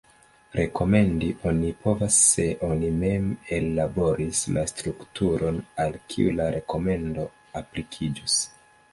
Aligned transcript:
Rekomendi 0.59 1.27
oni 1.49 1.67
povas 1.81 2.15
se 2.29 2.45
oni 2.67 2.87
mem 3.03 3.27
ellaboris 3.57 4.41
la 4.55 4.63
strukturon 4.71 5.59
al 5.83 5.93
kiu 6.13 6.33
la 6.39 6.47
rekomendo 6.55 7.27
aplikiĝos. 7.61 8.39